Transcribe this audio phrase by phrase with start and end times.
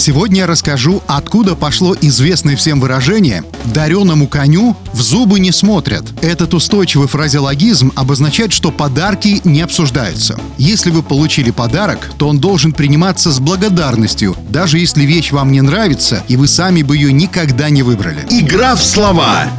[0.00, 6.06] Сегодня я расскажу, откуда пошло известное всем выражение «дареному коню в зубы не смотрят».
[6.22, 10.40] Этот устойчивый фразеологизм обозначает, что подарки не обсуждаются.
[10.56, 15.60] Если вы получили подарок, то он должен приниматься с благодарностью, даже если вещь вам не
[15.60, 18.26] нравится, и вы сами бы ее никогда не выбрали.
[18.30, 19.50] Игра в слова.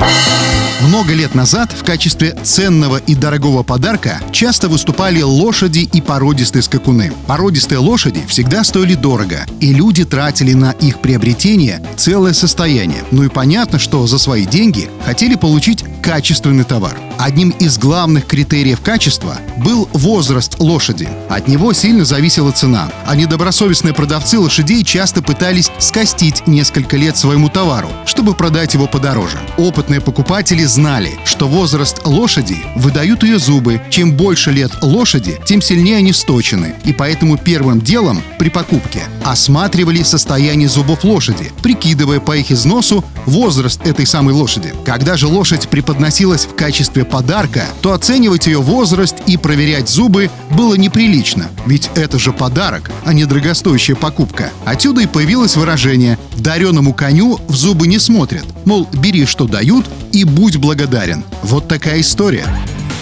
[0.88, 7.14] Много лет назад в качестве ценного и дорогого подарка часто выступали лошади и породистые скакуны.
[7.28, 13.03] Породистые лошади всегда стоили дорого, и люди тратили на их приобретение целое состояние.
[13.11, 16.97] Ну и понятно, что за свои деньги хотели получить качественный товар.
[17.23, 21.08] Одним из главных критериев качества был возраст лошади.
[21.30, 22.91] От него сильно зависела цена.
[23.05, 29.38] А недобросовестные продавцы лошадей часто пытались скостить несколько лет своему товару, чтобы продать его подороже.
[29.58, 33.80] Опытные покупатели знали, что возраст лошади выдают ее зубы.
[33.91, 36.73] Чем больше лет лошади, тем сильнее они сточены.
[36.85, 43.85] И поэтому первым делом при покупке осматривали состояние зубов лошади, прикидывая по их износу возраст
[43.85, 44.73] этой самой лошади.
[44.85, 50.76] Когда же лошадь преподносилась в качестве подарка, то оценивать ее возраст и проверять зубы было
[50.76, 54.50] неприлично, ведь это же подарок, а не дорогостоящая покупка.
[54.66, 60.23] Отсюда и появилось выражение «дареному коню в зубы не смотрят», мол, бери, что дают, и
[60.23, 61.23] будь благодарен.
[61.44, 62.48] Вот такая история.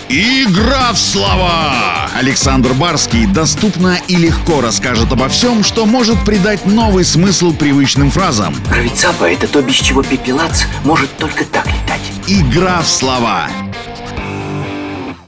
[0.10, 2.10] Игра в слова!
[2.16, 8.56] Александр Барский доступно и легко расскажет обо всем, что может придать новый смысл привычным фразам.
[8.67, 12.02] Правицапа— это то, без чего пепелац может только так летать.
[12.26, 13.48] Игра в слова.